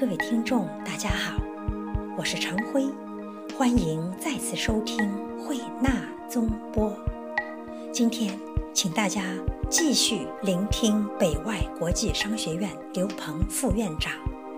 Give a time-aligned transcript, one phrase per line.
[0.00, 1.42] 各位听众，大家好，
[2.16, 2.84] 我是常辉，
[3.56, 5.90] 欢迎再次收听慧纳
[6.28, 6.96] 综播。
[7.92, 8.38] 今天，
[8.72, 9.24] 请大家
[9.68, 14.12] 继续聆听北外国际商学院刘鹏副院长、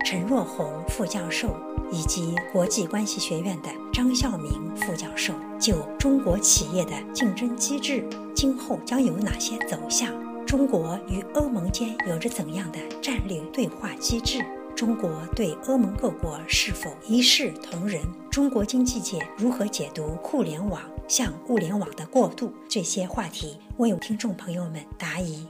[0.04, 1.57] 陈若红副教授
[1.91, 10.12] 以及国际关系学院的张孝明副教授就中国企业的竞争机制今后将有哪些走向？
[10.45, 14.45] 中国与欧盟间有着怎样的战略对话机制？
[14.74, 18.02] 中国对欧盟各国是否一视同仁？
[18.30, 22.52] 中国经济界如何解读互联网向物联网的过渡？
[22.69, 25.47] 这些话题我有听众朋友们答疑。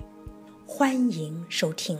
[0.67, 1.99] 欢迎收听。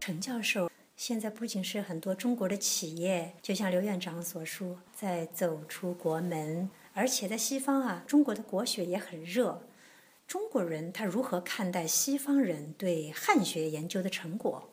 [0.00, 9.62] 陈教授，现在不仅是很多中国的企业，就像刘院长所说，在走出国门，而且在西方啊，中国的国学也很热。
[10.26, 14.68] 中国人他如何看待西方人对汉学研究的成果？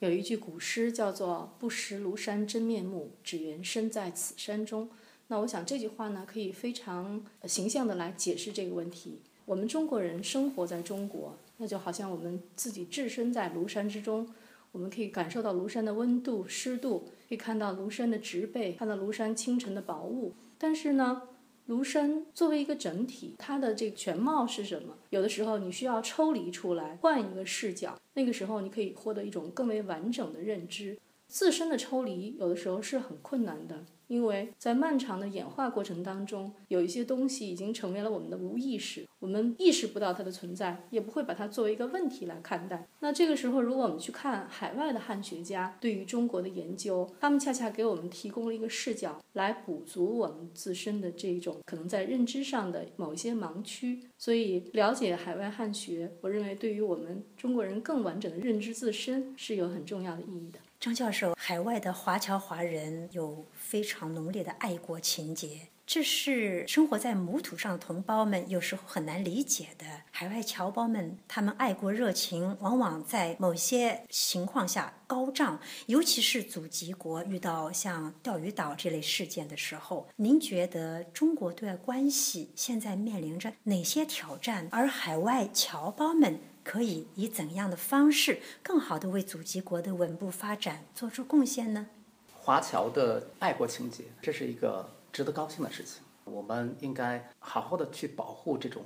[0.00, 4.88] 有一句古诗叫做“不识庐山真面目，只缘身在此山中”。
[5.28, 9.20] 那我想这句话呢，可以非常形象的来解释这个问题。
[9.44, 14.26] 我们中国人生活在中国，那就好像我们自己置身在庐山之中，
[14.72, 20.32] 我们可以感受到庐山的温度、湿度，可以看到庐山的植被，看到庐山清晨的薄雾。
[20.56, 21.28] 但是呢，
[21.70, 24.98] 庐山作为一个整体，它的这个全貌是什么？
[25.10, 30.98] 有的时候你需要抽离出来，换一个视角，那个时候你可以获得一种更为完整的认知。
[31.30, 33.86] 自身的抽离有的时候是很困难的。
[34.08, 42.88] 因为在漫长的演化过程当中，有一些东西已经成为了我们的无意识，我们意识不到它的存在，也不会把它作为一个问题来看待。
[42.98, 54.00] 那这个时候，如果我们去看海外的汉学家对于中国的研究，他们恰恰给我们提供了一个视角，来补足我们自身的这种可能在认知上的某一些盲区。
[54.18, 60.58] 所以，了解海外汉学，我认为对于我们中国人更完整的认知自身是有很重要的意义的。
[60.80, 69.84] 张教授，海外的华侨华人有非常浓烈的爱国情结，这是生活在母土上的同胞们有时候很难理解的。
[70.10, 80.08] 海外侨胞们，他们爱国热情往往在某些情况下高涨，尤其是祖籍国遇到像钓鱼岛这类事件的时候。
[80.16, 84.66] 您觉得中国对外关系现在面临着哪些挑战？
[84.70, 86.40] 而海外侨胞们？
[86.62, 91.88] 可以以怎样的方式更好地为祖籍国的稳步发展做出贡献呢？
[92.34, 96.02] 华侨的爱国情节，这是一个值得高兴的事情。
[96.24, 98.84] 我们应该好好的去保护这种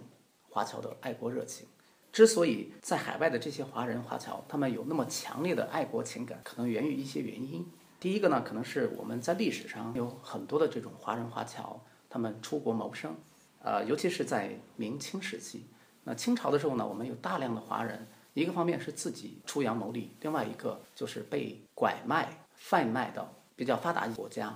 [0.48, 1.66] 华侨的爱国热情。
[2.12, 7.66] 之所以在海外的这些华人华侨，他们有那么强烈的爱国情感，可能源于一些原因。
[7.98, 13.16] 第一个呢，可能是我们在历史上有很多的这种华人华侨，他们出国谋生，
[13.62, 15.66] 呃，尤其是在明清时期。
[16.06, 24.54] 那清朝的时候呢，我们有大量的华人，一个方面是自己出洋谋利，另外一个就是被拐卖、贩卖到比较发达的国家。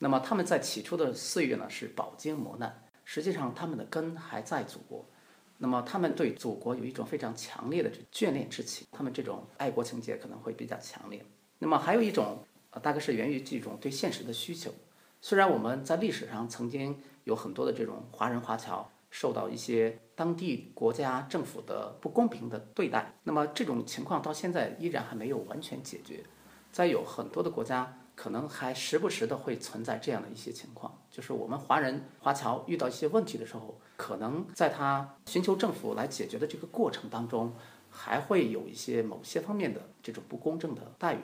[0.00, 5.04] 那么他们在起初的岁月呢是饱经磨难，实际上他们的根还在祖国。
[5.58, 11.24] 那么他们对祖国有一种非常强烈的眷恋之情，他们这种爱国情节可能会比较强烈。
[11.60, 14.72] 那么还有一种，呃，大概是源于这种对现实的需求。
[15.20, 18.90] 虽然我们在历史上曾经有很多的这种华人华侨。
[19.12, 26.22] 受到一些当地国家政府的不公平的对待，那么这种情况到现在依然还没有完全解决。
[26.70, 37.54] 在有很多的国家，可能还时不时的会存在这样的一些情况，就是我们华人华侨遇到一些问题的时候，可能在他寻求政府来解决的这个过程当中，
[37.88, 41.20] 还会有一些某些方面的这种不公正的待遇。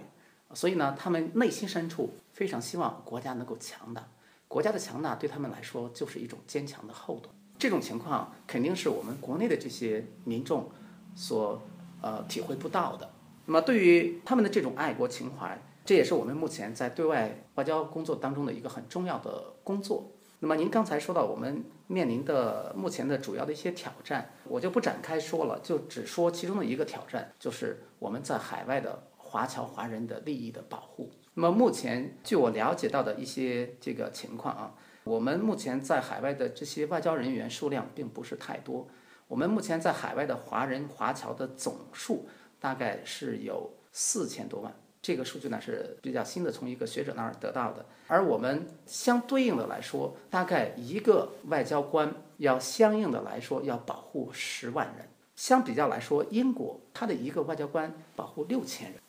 [0.54, 4.08] 所以呢，他们内心深处非常希望国家能够强大，
[4.48, 7.28] 国家的强大对他们来说就是一种坚强的后盾。
[7.59, 10.71] 这种情况肯定是我们国内的这些民众
[11.15, 11.62] 所
[12.03, 13.11] 呃体会不到的。
[13.47, 20.12] 那么，对于他们的这种爱国情怀，这也是我们目前在对外外交工作当中的一个很重要的工作。
[20.41, 31.11] 那么，您刚才说到我们面临的目前的主要的一些挑战，我就不展开说了，就只说其中的一个挑战，就是我们在海外的华侨华人的利益的保护。
[31.35, 34.75] 那么，目前据我了解到的一些这个情况啊。
[35.06, 38.85] 我们目前在海外的这些外交人员数量并不是太多。
[39.29, 42.26] 我们目前在海外的华人华侨的总数
[42.58, 47.87] 大概是有四千多万，这个数据呢是比较新的，从一个学者那儿得到的。
[48.08, 55.06] 而我们相对应的来说，大概一个外交官要相应的来说要保护十万人。
[55.37, 59.00] 相比较来说，英国它的一个外交官保护六千人，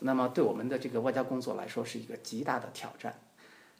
[0.00, 3.14] 那么对我们的这个外交工作来说是一个极大的挑战。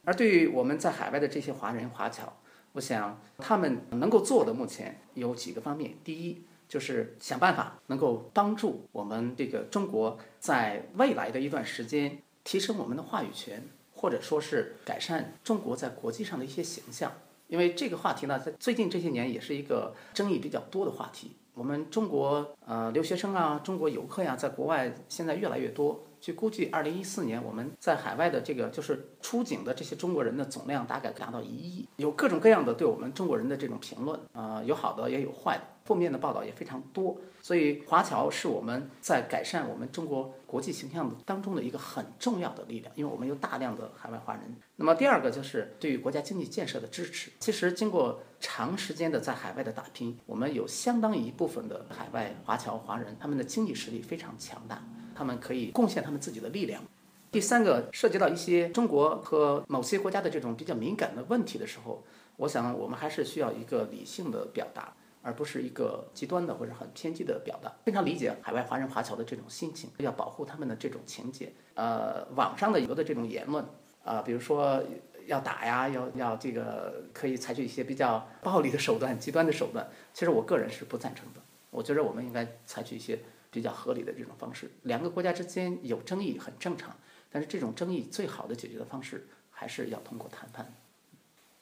[0.05, 2.31] 而对于我们在海外的这些华人华侨，
[2.73, 5.95] 我想他们能够做的目前有几个方面。
[6.03, 13.63] 第一，就是想办法能够帮助我们这个中国在未来的一段时间提升我们的话语权，
[13.93, 17.11] 或者说是改善中国在国际上的一些形象。
[17.47, 21.35] 因为这个话题呢，在最近这些年也是一个争议比较多的话题。
[21.53, 26.03] 我们中国呃留学生啊，中国游客呀，在国外现在越来越多。
[26.25, 37.15] 据估计，二零一四年我们在海外的这个就是出境的这些中国人的总量大概达到一亿，有各种各样的对我们中国人的这种评论啊，有好的也有坏的，负面的报道也非常多。
[37.43, 44.41] 所以华侨是我们在改善我们中国国际形象当中的一个很重要的力量，因为我们有大量的海外华人。
[44.77, 47.29] 那么第二个就是对于国家经济建设的支持。
[47.39, 54.83] 其实经过长时间的在海外的打拼，我们有相当一部分的海外华侨华人，他们的经济实力非常强大。
[55.15, 56.83] 他们可以贡献他们自己的力量。
[57.31, 62.01] 第三个涉及到一些中国和某些国家的这种比较敏感的问题的时候，
[62.37, 67.69] 我想我们还是需要一个理性的表达，而不是一个极端的或者很偏激的表达。
[67.83, 71.51] 非常理解海外华人华侨的这种心情，要保护他们的这种情节。
[71.73, 73.65] 呃，网上的有的这种言论，
[74.05, 74.81] 啊，比如说
[75.25, 81.41] 要打呀，要要这个可以采取一些比较暴力的手段、极端的手段，其实我个人是不赞成的。
[81.69, 83.19] 我觉得我们应该采取一些。
[83.55, 86.93] 比较合理的这种方式，两个国家之间有争议很正常，
[87.31, 90.73] 但是这种争议最好的解决的方式还是要通过谈判。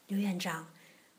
[0.07, 0.67] 刘院长，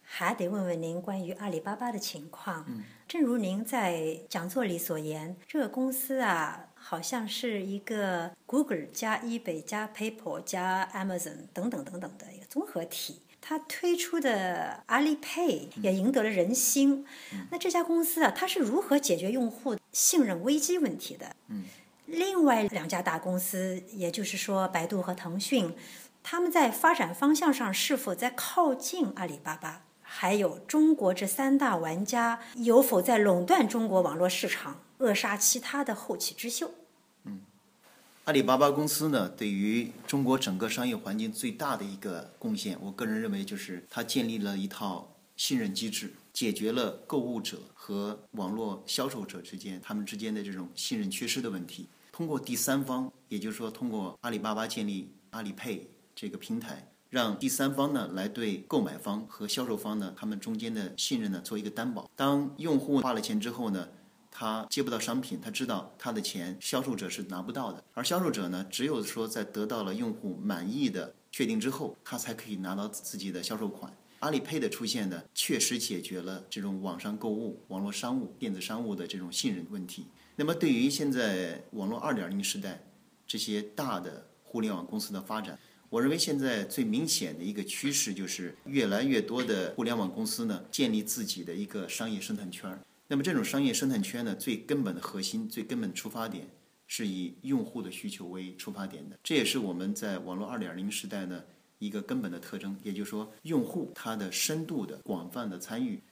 [0.03, 2.65] 还得问问您关于阿里巴巴的情况。
[2.67, 13.21] 嗯，正如您在讲座里所言，这个公司啊，好像是一个 Google 加 eBay 加 PayPal 加 Amazon 等等等等的一个综合体。
[13.46, 17.05] 它推出的阿里 Pay 也赢得了人心。
[17.50, 21.37] 那这家公司啊，它是如何解决用户信任危机问题的？
[21.49, 21.64] 嗯，
[22.06, 25.75] 另外两家大公司，也就是说百度和腾讯，
[26.23, 29.82] 他们在发展方向上是否在靠近阿里巴巴？
[30.00, 36.70] 还有中国这三大玩家有否在垄断中国网络市场，扼杀其他的后起之秀？
[38.25, 51.87] 阿里巴巴公司呢，对于中国整个商业环境最大的一个贡献，我个人认为就是它建立了一套信任机制，解决了购物者和网络销售者之间他们之间的这种信任缺失的问题。
[52.12, 55.81] 通过第三方，也就是说通过阿里巴巴建立阿里 Pay
[56.17, 62.11] 这个平台，让第三方呢来对购买方和销售方呢他们中间的信任呢做一个担保。
[62.17, 63.87] 当用户花了钱之后呢？
[64.36, 73.96] 他接不到商品，他知道他的钱销售者是拿不到的，而销售者呢，只有说在得到了用户满意的确定之后，他才可以拿到自己的销售款。
[74.19, 80.06] 阿里配的出现呢，确实解决了这种网上购物、网络商务、电子商务的这种信任问题。
[80.34, 82.82] 那么，对于现在网络二点零时代
[83.26, 85.56] 这些大的互联网公司的发展，
[85.90, 92.80] 我认为现在最明显的一个趋势就是越来越多的互联网公司呢，建立自己的一个商业生态圈儿。
[93.06, 96.48] 那么这种商业生态圈呢，最根本的核心、最根本的出发点，
[96.86, 99.18] 是以用户的需求为出发点的。
[99.22, 101.44] 这也是我们在网络二点零时代呢
[101.78, 102.74] 一个根本的特征。
[102.82, 106.02] 也就是说，用户他的深度的、广泛的参与，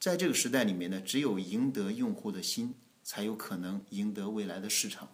[0.00, 5.06] 在这个时代里面呢，只有赢得用户的心，才有可能赢得未来的市场。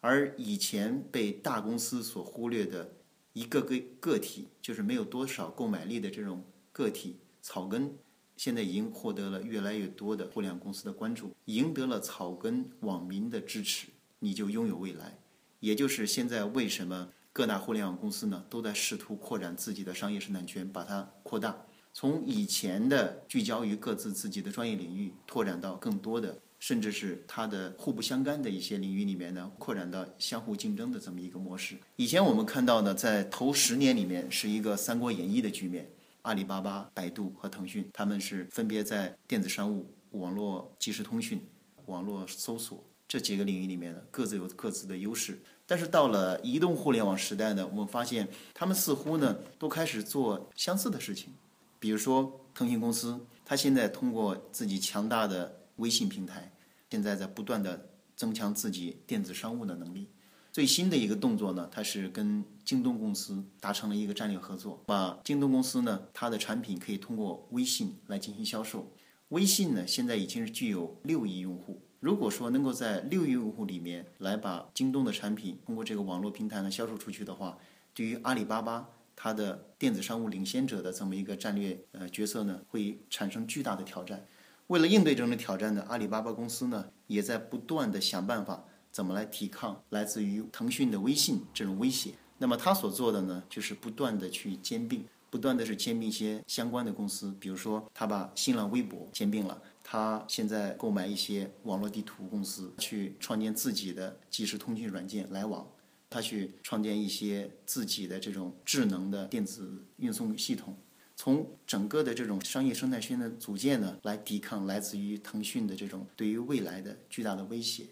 [0.00, 2.92] 而以前被大公司所忽略的
[3.32, 7.96] 一个个个体，就是没有多少购买力的这种个体草根。
[8.36, 13.86] 现在已经获得了越来越多的互联网公司的关注，赢得了草根网民的支持，
[14.18, 15.16] 你就拥有未来。
[15.60, 21.56] 也就是现在为什么各大互联网公司呢都在试图扩展自己的商业生态圈，把它扩大，
[21.92, 31.76] 从以前的聚焦于各自自己的专业领域，拓展到更多的，甚至是它的互不相干的一些领域里面呢，扩展到相互竞争的这么一个模式。
[31.96, 35.88] 以前我们看到呢，在头十年里面是一个《三国演义》的局面。
[36.24, 41.46] 阿里巴巴、百度和腾讯，他们是分别在电子商务、网络即时通讯、
[41.84, 45.38] 网络搜索这几个领域里面呢，各自有各自的优势。
[45.66, 51.30] 但是到了移动互联网时代呢，我们发现他们似乎呢都开始做相似的事情。
[51.78, 56.50] 比如说腾讯公司，它现在通过自己强大的微信平台，
[56.88, 60.08] 现在在不断的增强自己电子商务的能力。
[60.54, 68.88] 最新的一个动作呢，它是跟京东公司达成了一个战略合作，把京东公司呢，它的产品可以通过微信来进行销售。
[69.30, 71.82] 微信呢，现在已经是具有六亿用户。
[71.98, 77.58] 如果说能够在六亿用户里面来把京东的产品通过这个网络平台呢销售出去的话，
[77.92, 84.24] 对于阿里巴巴它的电子商务领先者的这么一个战略呃角色呢，会产生巨大的挑战。
[84.68, 88.64] 为了应对这种挑战呢，阿里巴巴公司呢，也在不断的想办法。
[88.94, 92.12] 怎么来抵抗来自于腾讯的微信这种威胁？
[92.38, 105.68] 那么他所做的呢，就是不断的去兼并，不断的是兼并一些相关的公司，比如说他把新浪微博兼并了，他现在购买一些网络地图公司，去创建自己的即时通讯软件来往。
[106.08, 110.76] 他去创建一些自己的这种智能的电子运送系统，
[111.16, 117.86] 从整个的这种商业生态圈的组建呢，来抵抗来自于腾讯的这种对于未来的巨大的威胁。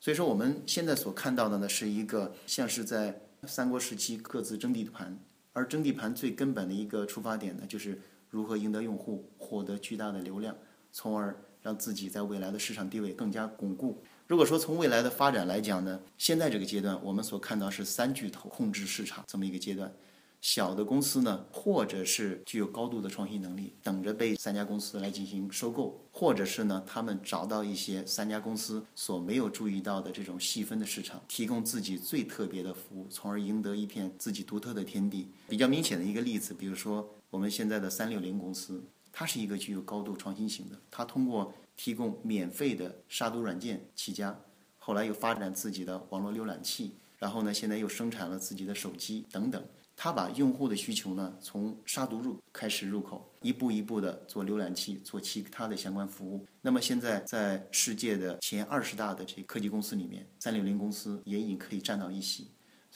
[0.00, 5.18] 所以说，我们现在所看到的呢，是一个像是在三国时期各自争地盘，
[5.52, 8.00] 而争地盘最根本的一个出发点呢，就是
[8.30, 10.56] 如何赢得用户，获得巨大的流量，
[10.92, 14.00] 从而让自己在未来的市场地位更加巩固。
[14.28, 19.92] 如果说从未来的发展来讲呢，现在这个阶段，我们所看到是三巨头控制市场这么一个阶段。
[20.40, 35.28] 小的公司呢，或者是具有高度的创新能力，等着被三家公司来进行收购，或者是呢，他们找到一些三家公司所没有注意到的这种细分的市场，提供自己最特别的服务，从而赢得一片自己独特的天地。
[35.48, 44.38] 比较明显的一个例子，比如说我们现在的三六零公司，它是一个具有高度创新型的，它通过提供免费的杀毒软件起家，
[44.78, 49.60] 后来又发展自己的网络浏览器，然后呢，现在又生产了自己的手机等等。
[50.00, 56.46] 他把用户的需求呢，从杀毒入开始入口，一步一步的做浏览器，做其他的相关服务。
[56.62, 62.46] 那么现在在世界的前二十大的这科技公司里面，三六零公司也已经可以占到一席。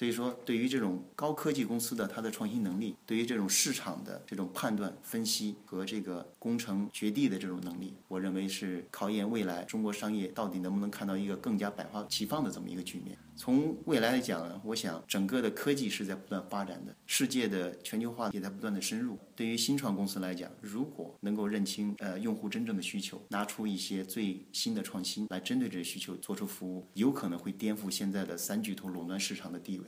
[0.03, 13.17] 所以说，对于这种高科技公司的它的创新能力，对于这种市场的这种判断、分析和这个工程掘地的这种能力，我认为是考验未来中国商业到底能不能看到一个更加百花齐放的这么一个局面。
[13.35, 19.17] 从未来来讲，我想整个的科技是在不断发展的，世界的全球化也在不断的深入。
[19.35, 29.87] 对于新创公司来讲，如果能够认清呃用户真正的需求，拿出一些最新的创新来针对这些需求做出服务，有可能会颠覆现在的三巨头垄断市场的地位。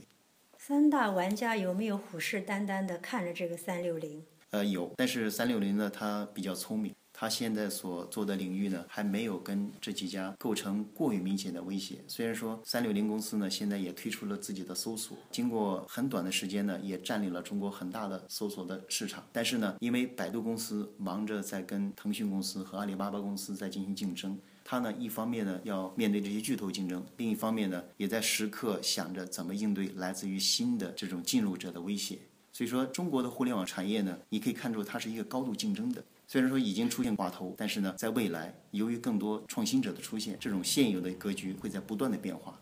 [0.67, 4.25] 三大玩家有没有虎视眈眈地看着这个三六零？
[4.49, 6.95] 呃，有，但是三六零呢，它比较聪明。
[7.13, 11.97] 它现在所做的领域呢，还没有跟这几家构成过于明显的威胁。
[12.09, 19.23] 虽然说三六零公司呢，现在也推出了自己的搜索，经过很短的时间呢，也占领了中国很大的搜索的市场。
[19.31, 32.19] 但是呢，因为百度公司忙着在跟腾讯公司和阿里巴巴公司在进行竞争，它呢一方面呢要面对这些巨头竞争，另一方面呢也在时刻想着怎么应对来自于新的这种进入者的威胁。
[32.51, 36.03] 所以说，中国的互联网产业呢，你可以看出它是一个高度竞争的。
[36.27, 42.59] 虽然说已经出现寡头，但是呢，在未来，由于更多创新者的出现，这种现有的格局会在不断的变化。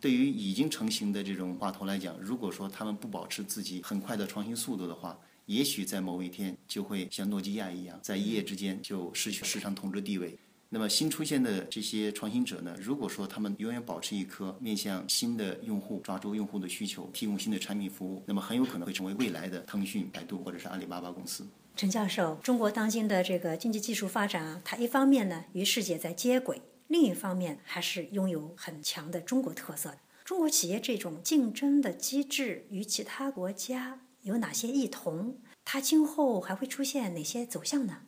[0.00, 10.38] 对于已经成型的这种寡头来讲，如果说他们不保持自己很快的创新速度的话，也许在某一天就会像诺基亚一样，在一夜之间就失去市场统治地位。
[10.74, 21.46] 那么新出现的这些创新者呢，如果说他们永远保持一颗面向新的用户、抓住用户的需求、提供新的产品服务，那么很有可能会成为未来的腾讯、百度或者是阿里巴巴公司。
[21.76, 29.94] 陈教授，中国当今的这个经济技术发展啊，它一方面呢与世界在接轨，另一方面还是拥有很强的中国特色。
[30.24, 35.36] 中国企业这种竞争的机制与其他国家有哪些异同？
[35.64, 37.98] 它今后还会出现哪些走向呢？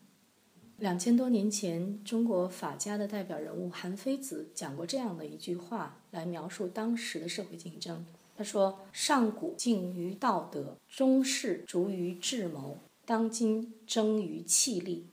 [0.79, 8.05] 两千多年前，中国法家的代表人物韩非子讲过这样的一句话，来描述当时的社会竞争。
[8.37, 15.07] 他说：“上古敬于道德，中世逐于智谋。”当今争于气力，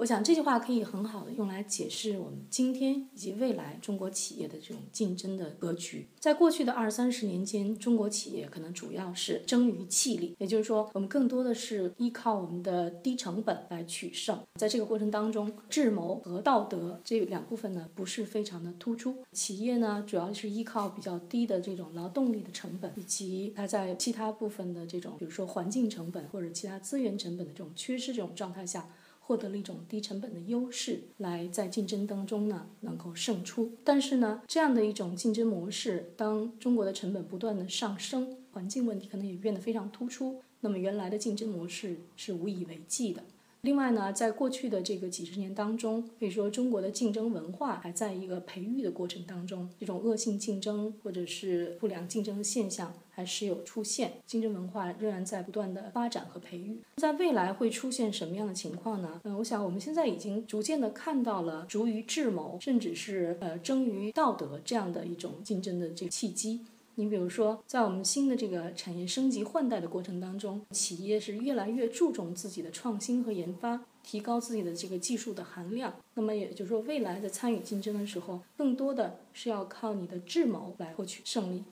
[0.00, 6.08] 我想这句话可以很好的用来解释我们今天以及未来中国企业的这种竞争的格局。
[6.18, 14.40] 在过去的二三十年间，中国企业可能主要是争于气力，也就是说，我们更多的是依靠我们的低成本来取胜。
[14.54, 19.14] 在这个过程当中，智谋和道德这两部分呢，不是非常的突出。
[19.32, 28.88] 企业呢，主要是依靠比较低的这种劳动力的成本，以及它在其他部分的这种，比如说环境成本或者其他资源成本的这种缺失这种状态下。
[29.30, 33.70] 获得了一种低成本的优势，来在竞争当中呢能够胜出。
[33.84, 43.22] 但是呢，这样的一种竞争模式，当中国的成本不断的上升，环境问题可能也变得非常突出，那么原来的竞争模式是无以为继的。
[43.60, 56.80] 另外呢，在过去的这个几十年当中，可以说中国的竞争文化还在一个培育的过程当中，这种恶性竞争或者是不良竞争的现象还是有出现，竞争文化仍然在不断的发展和培育。
[56.96, 59.20] 在未来会出现什么样的情况呢？
[59.24, 66.60] 嗯，我想我们现在已经逐渐的看到了逐于智谋，甚至是呃争于道德这样的一种竞争的这个契机。
[66.94, 75.94] 你比如说，在我们新的这个产业升级换代的过程当中，企业是越来越注重自己的创新和研发，提高自己的这个技术的含量。
[76.14, 81.62] 那么也就是说，未来的参与竞争的时候，更多的是要靠你的智谋来获取胜利。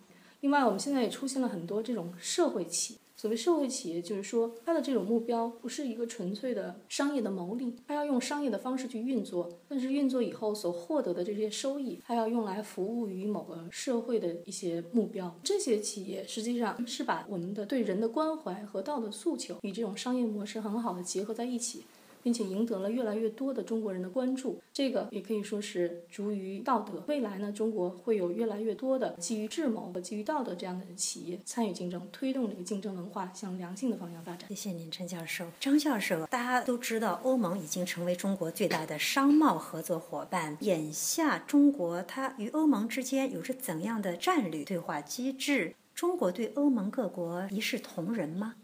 [0.40, 3.00] 另外，我们现在也出现了很多这种社会企业。
[3.16, 15.36] 所谓社会企业，就是说它的这种目标不是一个纯粹的商业的牟利，它要用商业的方式去运作，但是运作以后所获得的这些收益，它要用来服务于某个社会的一些目标。
[15.42, 21.82] 这些企业实际上是把我们的对人的关怀和道德诉求与这种商业模式很好的结合在一起。
[22.22, 27.02] 并且赢得了越来越多的中国人的关注，这个也可以说是逐于道德。
[27.06, 34.48] 未来呢，中国会有越来越多的基于智谋和基于道德这样的企业参与竞争，推动这个竞争文化向良性的方向发展。
[34.48, 35.44] 谢谢您，陈教授。
[35.60, 40.56] 张教授，大家都知道，欧盟已经成为中国最大的商贸合作伙伴。
[40.60, 45.74] 眼下，中国它与欧盟之间有着怎样的战略对话机制？
[45.94, 48.54] 中国对欧盟各国一视同仁吗？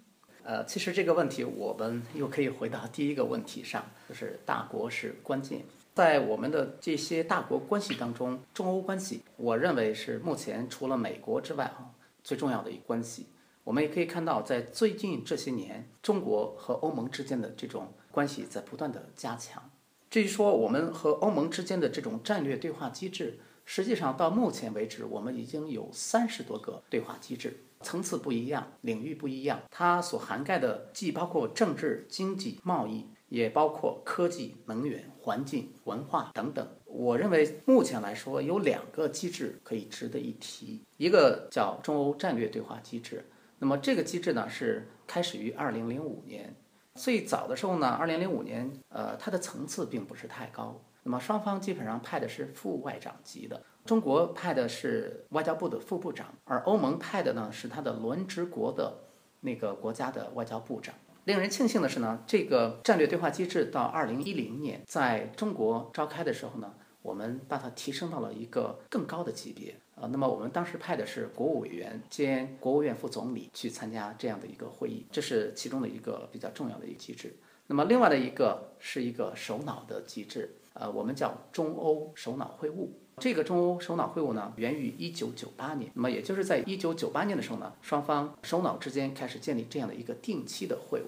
[0.45, 5.65] 呃，其实这个问题我们又可以回到第一个问题上，就是大国是关键。
[5.95, 11.91] 在我们的这些大国关系当中，中欧关系，我认为是目前除了美国之外啊
[12.23, 13.27] 最重要的一个关系。
[13.63, 19.71] 我们也可以看到，在最近这些年，中国和欧盟之间的这种关系在不断的加强。
[20.11, 27.57] 至于说我们和欧盟之间的这种战略对话机制，实际上到目前为止，我们已经有三十多个对话机制。
[27.85, 36.67] 层次不一样，领域不一样，它所涵盖的既包括政治、经济、贸易，也包括科技、能源、环境、文化等等。
[36.87, 43.25] 我认为目前来说有两个机制可以值得一提，一个叫中欧战略对话机制。
[43.59, 46.55] 那么这个机制呢是开始于二零零五年，
[46.95, 50.81] 最早的时候呢，二零零五年，呃，它的层次并不是太高。
[51.03, 53.63] 那么双方基本上派的是副外长级的。
[53.85, 58.97] 中国派的是外交部的副部长，而欧盟派的呢是他的轮值国的
[59.41, 60.95] 那个国家的外交部长。
[61.25, 69.75] 令人庆幸的是呢，这个战略对话机制到二零一零年在中国召开的时候呢，我们把它提升到了一个更高的级别。
[69.97, 77.35] 呃，那么我们当时派的是国务委员兼国务院副总理去参加这样的一个会议，这是其中的一个比较重要的一个机制。
[77.67, 82.89] 那么另外的一个是一个首脑的机制，呃，我们叫中欧首脑会晤。
[83.19, 85.91] 这个中欧首脑会晤呢，源于一九九八年。
[85.95, 91.05] 那么，也就是在一九九八年的时候呢，双方首脑之间开始建立这样的一个定期的会晤。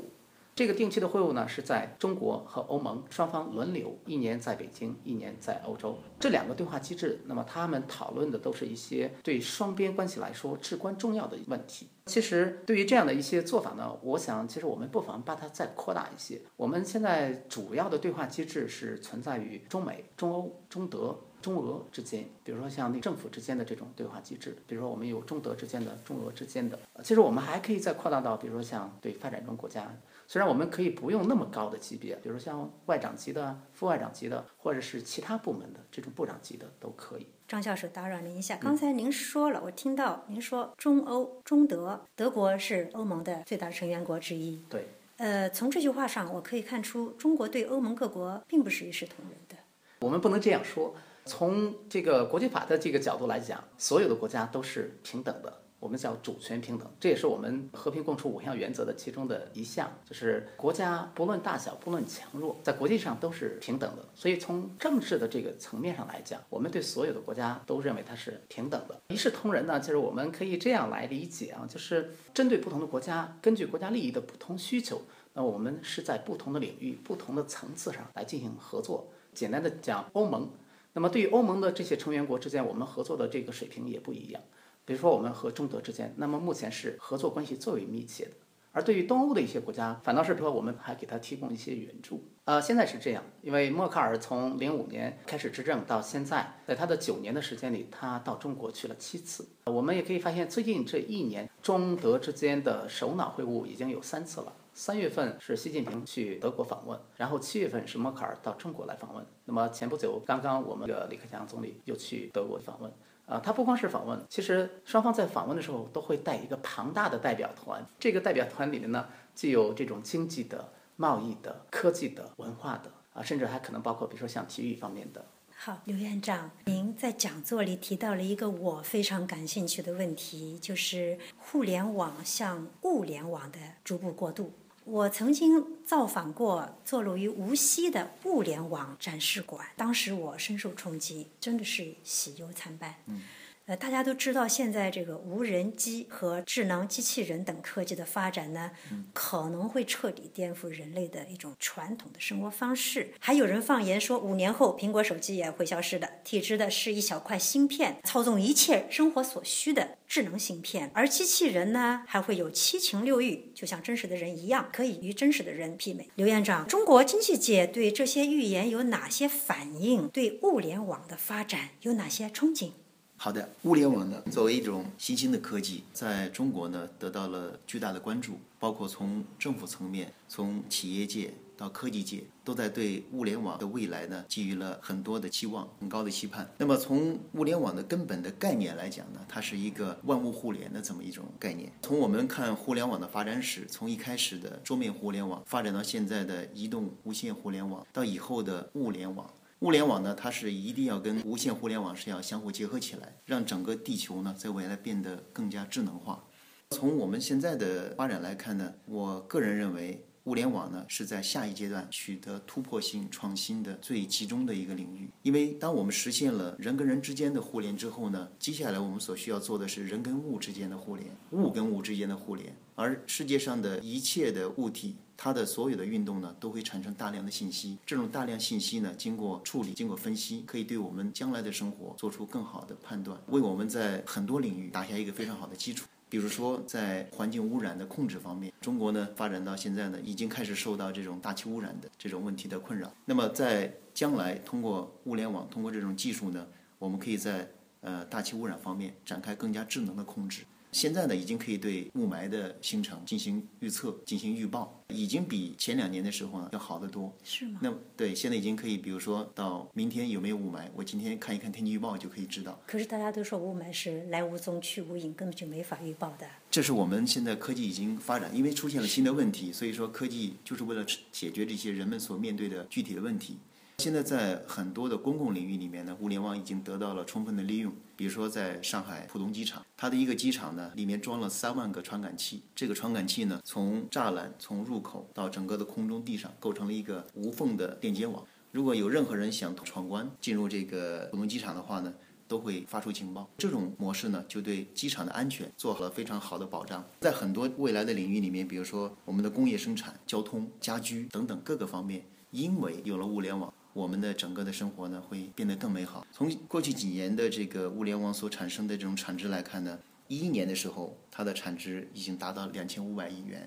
[0.57, 5.99] 这个定期的会晤呢，是在中国和欧盟双方轮流，一年在北京，一年在欧洲。
[6.19, 11.89] 这两个对话机制，那么他们讨论的都是一些对双边关系来说至关重要的问题。
[12.07, 16.41] 其实，对于这样的一些做法呢，我想，其实我们不妨把它再扩大一些。
[16.57, 21.15] 我们现在主要的对话机制是存在于中美、中欧、中德。
[21.47, 37.29] 中俄之间，比如说像那政府之间的这种对话机制，比如说我们有中德之间的、中俄之间的，其实我们还可以再扩大到，比如说像对发展中国家，虽然我们可以不用那么高的级别，比如说像外长级的、副外长级的，或者是其他部门的这种部长级的都可以。
[37.47, 44.61] 张教授，打扰您一下，刚才您说了，我听到您说中欧、中德，德国是欧盟的最大成员国之一。
[44.69, 44.89] 对。
[45.19, 49.55] 呃，从这句话上，我可以看出中国对欧盟各国并不是一视同仁的。
[50.01, 50.93] 我们不能这样说。
[51.27, 64.05] 从这个国际法的这个角度来讲，所有的国家都是平等的，我们叫主权平等，这也是我们和平共处五项原则的其中的一项，就是国家不论大小，不论强弱，在国际上都是平等的。
[64.15, 75.03] 所以从政治的这个层面上来讲，我们对所有的国家都认为它是平等的，一视同仁呢，就是我们可以这样来理解啊，就是针对不同的国家，根据国家利益的不同需求，
[75.35, 79.09] 那我们是在不同的领域、不同的层次上来进行合作。
[79.35, 80.49] 简单的讲，欧盟。
[80.97, 84.41] 那么，对于欧盟的这些成员国之间，我们合作的这个水平也不一样。
[84.87, 88.31] 比如说，我们和中德之间，那么目前是合作关系最为密切的；
[88.73, 92.25] 而对于东欧的一些国家，反倒是说我们还给他提供一些援助。
[92.45, 99.47] 呃，现在是这样，因为默克尔从零五年开始执政到现在，在他的九年的时间里，他到中国去了七次。
[99.67, 104.51] 我们也可以发现，最近这一年，中德之间的首脑会晤已经有三次了。
[104.77, 109.25] 三月份是习近平去德国访问，然后七月份是默克尔到中国来访问。
[109.47, 112.93] 那么前不久，刚刚我们的李克强总理又去德国访问。
[113.25, 117.83] 啊，他不光是访问，其实双方在访问的时候都会带一个庞大的代表团。
[117.99, 125.25] 这个代表团里面呢，既有这种经济的、贸易的、科技的、文化的，啊，甚至还可能包括比如说像体育方面的。
[125.57, 134.53] 好，刘院长，您在讲座里提到了一个我非常感兴趣的问题，就是互联网向物联网的逐步过渡。
[134.87, 142.95] 我曾经造访过坐落于无锡的物联网展示馆，当时我深受冲击，真的是喜忧参半。
[143.07, 143.23] 嗯
[143.67, 148.71] 呃，大家都知道，现在这个无人机和智能机器人等科技的发展呢，
[149.13, 153.11] 可能会彻底颠覆人类的一种传统的生活方式。
[153.19, 160.89] 还有人放言说，五年后苹果手机也会消失的，替之的是一小块芯片，操纵一切生活所需的智能芯片。
[160.95, 166.09] 而机器人呢，还会有七情六欲，就像真实的人一样，可以与真实的人媲美。
[166.15, 170.07] 刘院长，中国经济界对这些预言有哪些反应？
[170.07, 172.71] 对物联网的发展有哪些憧憬？
[173.19, 186.49] 好的，物联网呢，作为一种新兴的科技，在中国呢得到了巨大的关注，包括从政府层面、从企业界到科技界，都在对物联网的未来呢寄予了很多的期望、很高的期盼。
[186.59, 191.73] 那么从物联网的根本的概念来讲呢，它是一个万物互联的这么一种概念。
[191.83, 199.29] 从我们看互联网的发展史，从一开始的桌面互联网，发展到现在的移动无线互联网，到以后的物联网。
[199.61, 206.25] 物联网呢，它是一定要跟无线互联网是要相互结合起来，让整个地球呢在未来变得更加智能化。
[206.71, 215.09] 从我们现在的发展来看呢，我个人认为物联网呢是在下一阶段取得突破性创新的最集中的一个领域。
[215.23, 222.55] 因为当我们实现了人跟人之间的互联之后呢，接下来我们所需要做的是人跟物之间的互联，物跟物之间的互联。
[222.75, 224.97] 而世界上的一切的物体。
[225.19, 227.79] 它的所有的运动呢，都会产生大量的信息。
[227.87, 235.87] 这种大量信息呢，经过处理、经过分析，可以对我们将来的生活做出更好的判断，为我们在很多领域打下一个非常好的基础。
[236.09, 242.93] 比如说，在环境污染的控制方面，中国呢发展到现在呢，已经开始受到这种大气污染的这种问题的困扰。
[243.05, 246.47] 那么，在将来通过物联网，通过这种技术呢，
[246.79, 250.43] 我们可以在呃大气污染方面展开更加智能的控制。
[250.77, 257.11] 现在呢，已经可以对雾霾的形成进行预测、进行预报，已经比前两年的时候呢要好得多。
[257.25, 257.59] 是吗？
[257.63, 262.61] 那对，现在已经可以，比如说到明天有没有雾霾，我今天看一看天气预报就可以知道。
[262.67, 266.27] 可是大家都说雾霾是来无踪去无影，根本就没法预报的。
[266.51, 273.39] 这是我们现在科技已经发展，因为出现了新的问题，所以说科技就是为了解决这些人们所面对的具体的问题。
[273.79, 277.71] 现在在很多的公共领域里面呢，物联网已经得到了充分的利用。
[277.95, 282.43] 比如说，在上海浦东机场，它的一个机场呢，里面装了三万个传感器。
[282.55, 288.25] 这个传感器呢，从栅栏、从入口到整个的空中、地上，构成了一个无缝的链接网。
[288.51, 291.93] 如果有任何人想闯关进入这个浦东机场的话呢，
[292.27, 293.29] 都会发出警报。
[293.37, 296.83] 这种模式呢，就对机场的安全做好了非常好的保障。
[297.01, 303.53] 在很多未来的领域里面，比如说我们的工业生产、交通、家居等等各个方面，因为有了物联网。
[303.77, 306.07] 我们的整个的生活呢，会变得更美好。
[306.11, 313.43] 从过去几年的这个物联网所产生的这种产值来看呢，一一年的时候，它的产值已经达到两千五百亿元；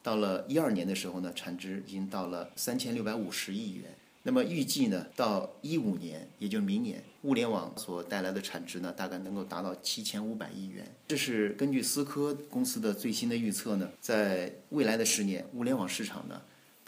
[0.00, 3.92] 到了一二年的时候呢，产值已经到了三千六百五十亿元。
[4.22, 10.86] 那么预计呢，到一五年，也就是明年，物联网所带来的产值呢，大概能够达到七千五百亿元。
[11.08, 16.40] 这是根据思科公司的最新的预测呢，在未来的十年，物联网市场呢。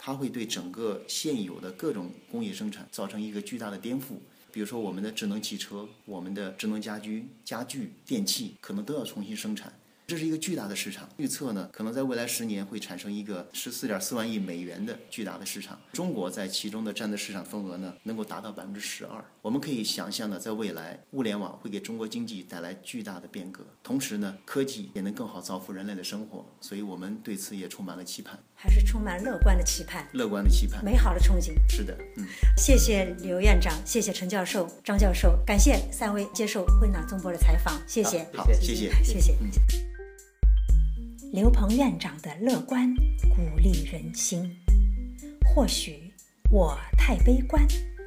[0.05, 4.19] 它会对整个现有的各种工业生产造成一个巨大的颠覆，
[4.51, 9.73] 比如说我们的智能汽车、我们的智能家居、家具、电器，可能都要重新生产。
[10.07, 15.79] 这是一个巨大的市场，预测呢，可能在未来十年会产生一个十四点四万亿美元的巨大的市场。
[15.93, 19.23] 中国在其中的占的市场份额呢，能够达到百分之十二。
[19.41, 26.45] 我们可以想象呢，在未来，物联网会给中国经济带来巨大的变革，同时呢，科技也能更好造福人类的生活。
[26.61, 31.53] 所以我们对此也充满了期盼，还是充满乐观的期盼，乐观的期盼，美好的憧憬。
[31.67, 39.35] 是的，嗯，谢谢刘院长，谢谢陈教授、张教授，感谢三位接受慧纳中博的采访，谢谢，好，谢谢，谢谢。
[41.31, 42.93] 刘鹏院长的乐观
[43.35, 44.55] 鼓励人心。
[45.43, 46.11] 或许
[46.49, 47.65] 我太悲观，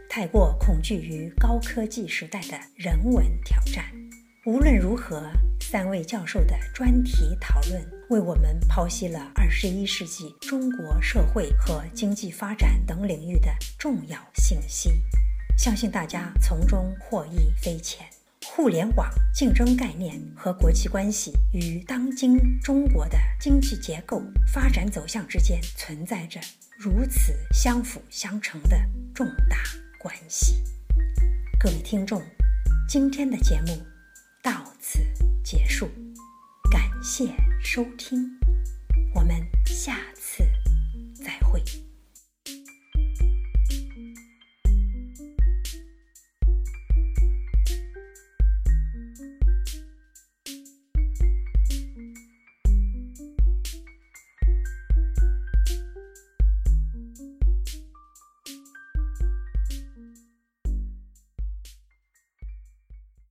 [0.09, 3.85] 太过恐惧于高科技时代的人文挑战。
[4.46, 14.90] 无论如何，三位教授的专题讨论为我们剖析了二十一世纪中国社会和经济发展等领域的重要信息，
[15.57, 18.07] 相信大家从中获益匪浅。
[18.58, 24.20] 互联网竞争概念和国际关系与当今中国的经济结构
[24.52, 26.40] 发展走向之间存在着
[26.76, 28.76] 如此相辅相成的
[29.14, 29.58] 重大
[29.96, 30.56] 关系。
[31.56, 32.20] 各位听众，
[32.88, 33.80] 今天的节目
[34.42, 34.98] 到此
[35.44, 35.88] 结束，
[36.68, 38.28] 感谢收听，
[39.14, 40.42] 我们下次
[41.14, 41.62] 再会。